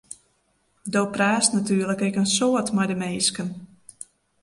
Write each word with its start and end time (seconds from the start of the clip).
Do 0.95 1.01
praatst 1.17 1.53
natuerlik 1.57 2.01
ek 2.07 2.19
in 2.21 2.29
protte 2.37 2.73
mei 2.77 2.87
de 2.91 2.97
minsken. 3.03 3.49